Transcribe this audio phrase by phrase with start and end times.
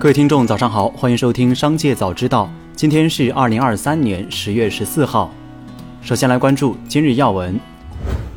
[0.00, 2.44] 各位听众，早上好，欢迎收听《商界早知道》。
[2.74, 5.30] 今天是二零二三年十月十四号。
[6.00, 7.60] 首先来关注今日要闻。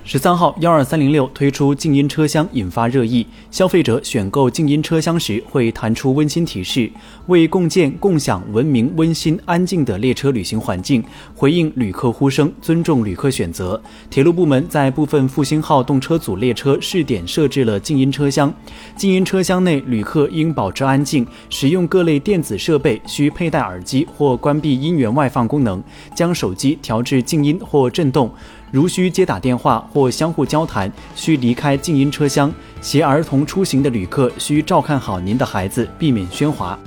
[0.05, 3.26] 十三号，幺二三零六推出静音车厢，引发热议。
[3.50, 6.91] 消费者选购静音车厢时会弹出温馨提示，
[7.27, 11.02] 为共建共享文明、温馨、安静的列车旅行环境，
[11.34, 13.81] 回应旅客呼声，尊重旅客选择。
[14.09, 18.54] 铁路部门在部分复兴号动车组列车试点设置了静音车厢，
[18.98, 25.81] 静音车厢内旅客应保持安静，使用各类电子设备需佩戴耳机或关闭音源外放功能，
[26.13, 28.30] 将手机调至静音或震动。
[28.73, 32.52] 如需接打电话或相互交谈，需离开静音车厢。
[32.81, 36.78] 携儿童出行的旅客需照看好您的孩子，避免喧哗。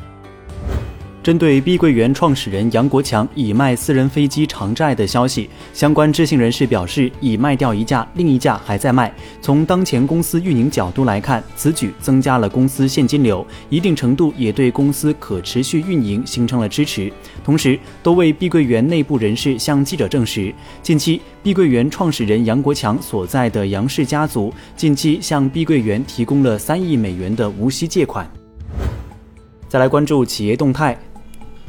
[1.27, 9.13] 针对碧桂园创始人杨国强已卖私人飞机偿债的消息，相关知情人士表示，已卖掉一架，另一架还在卖。
[9.43, 17.13] 从当前公司运营角度来看，此举增加了公司现金流，一定程度也对公司可持续运营形成了支持。
[17.45, 28.25] 同时，多位碧桂园内部人士向记者证实，近期碧桂园创始人杨国强所在的杨氏家族近期向碧桂园提供了三亿美元的无息借款。
[29.69, 30.97] 再来关注企业动态。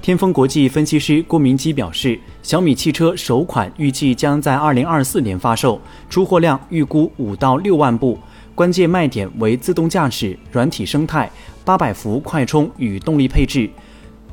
[0.02, 8.18] 天风国际分析师郭明基表示，小米汽车首款预计将在二零二四年发售，出货量预估五到六万部，
[8.56, 11.30] 关键卖点为自动驾驶、软体生态、
[11.66, 13.70] 八百伏快充与动力配置。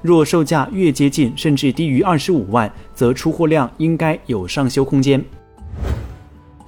[0.01, 5.23] 若售价越接近甚至低于二十五万，则出货量应该有上修空间。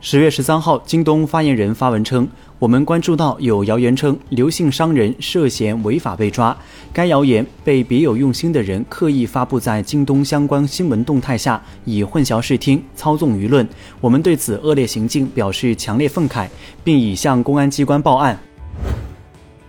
[0.09, 2.29] 十月十三号，京东发言人发文称，
[2.61, 6.57] 我们关注到有谣言称刘姓商人涉嫌违法被抓，
[6.93, 13.69] 该谣言被别有用心的人刻意发布在京东相关新闻动态下，以混淆视听、操纵舆论。
[14.01, 16.47] 我们对此恶劣行径表示强烈愤慨，
[16.84, 18.39] 并已向公安机关报案。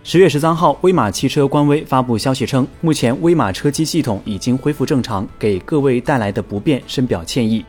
[0.04, 7.64] 十月十三号，威马汽车官微发布消息称，目前威马车机系统已经恢复正常，给各位带来的不便深表歉意。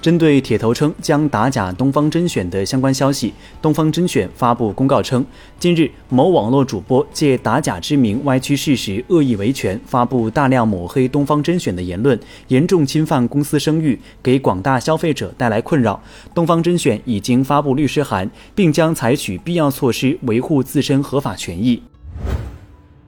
[0.00, 5.24] 针对铁头称将打假东方甄选的相关消息，东方甄选发布公告称，
[5.58, 16.00] 近日某网络主播借打假之名歪曲事实、恶意维权，发布大量抹黑东方甄选的言论，严重侵犯公司声誉，给广大消费者带来困扰。
[16.32, 21.82] 东方甄选已经发布律师函，并将采取必要措施维护自身合法权益。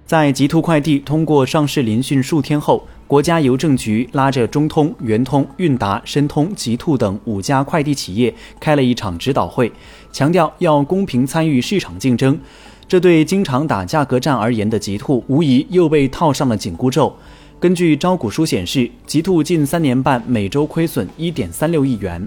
[0.05, 2.85] 在极兔快递通过上市聆讯数天后。
[3.11, 9.73] 国家邮政局拉着中通、圆通、韵达、申通、极兔等五家快递企业开了一场指导会，
[10.13, 12.39] 强调要公平参与市场竞争。
[12.87, 17.13] 这对经常打价格战而言的极兔，无疑又被套上了紧箍咒。
[17.59, 22.25] 根据招股书显示，极兔近三年半每周亏损一点三六亿元。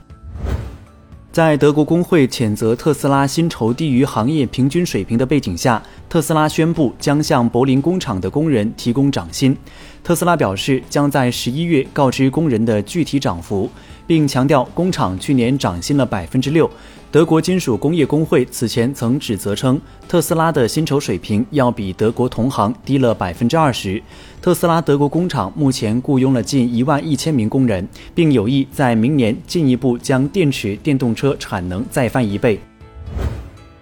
[1.33, 9.57] 在德国工会谴责特斯拉薪酬低于行业平均水平的背景下，特斯拉宣布将向柏林工厂的工人提供涨薪。
[10.03, 13.67] 特斯拉表示将在十一月告知工人的具体涨幅，
[14.07, 16.69] 并强调工厂去年涨薪了百分之六。
[17.11, 24.01] 德国金属工业工会此前曾指责称，特斯拉的薪酬水平要比德国同行低了百分之二十。
[24.41, 32.59] 特斯拉德国工厂目前雇佣了近一万一千名工人，并有意在明年进一步将电池电动车产能再翻一倍。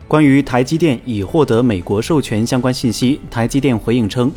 [0.10, 4.30] 关于台积电已获得美国授权相关信息，台积电回应称，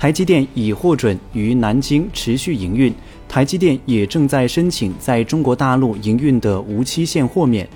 [0.00, 2.90] 台积电已获准于南京持续营运，
[3.28, 7.68] 台积电也正在申请在中国大陆营运的无期限豁免。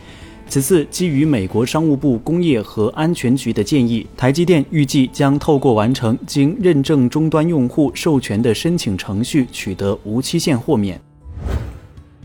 [0.49, 10.99] 此次基于美国商务部工业和安全局的建议，台积电预计将透过完成经认证终端用户授权的申请程序，取得无期限豁免。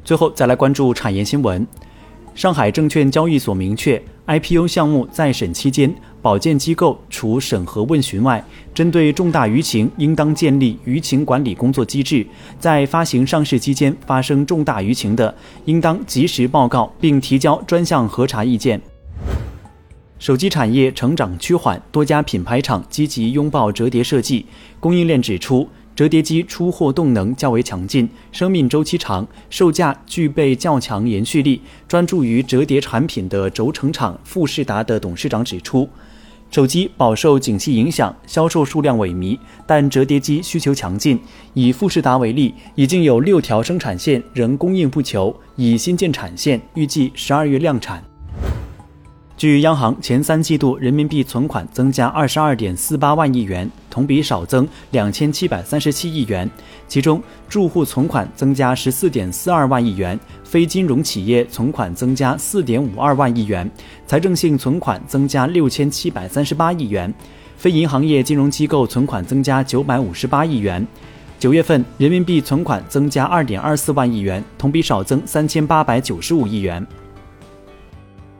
[0.05, 1.67] 最后再来关注产业新闻。
[2.35, 8.43] 上海证券交易所明确，IPO 项目在审期间，保荐机构除审核问询外，
[8.73, 12.25] 针对重大舆情，应当建立舆情管理工作机制。
[12.59, 15.33] 在发行上市期间发生重大舆情的，
[15.65, 18.81] 应当及时报告并提交专项核查意见。
[20.17, 24.45] 手机产业成长趋缓，多家品牌厂积极拥抱折叠设计。
[24.79, 25.67] 供应链指出。
[25.99, 31.61] 折叠机出货动能较为强劲，生命周期长，售价具备较强延续力。
[31.89, 35.89] 专注于折叠产品的轴承厂富士达的董事长指出，
[36.51, 39.37] 手机饱受景气影响，销售数量萎靡，
[39.67, 41.19] 但折叠机需求强劲。
[41.53, 48.01] 以富士达为例，已经有六条生产线仍供应不求，已新建产线，预计十二月量产。
[49.39, 56.51] 据央行前三季度人民币存款增加二十二点四八万亿元同比少增两千七百三十七亿元。
[56.89, 63.71] 其中住户存款增加十四点四二万亿元非金融企业存款增加四点五二万亿元
[64.05, 67.13] 财政性存款增加六千七百三十八亿元
[67.55, 70.85] 非银行业金融机构存款增加九百五十八亿元。
[71.39, 76.85] 九月份人民币存款增加二点二四万亿元同比少增三千八百九十五亿元。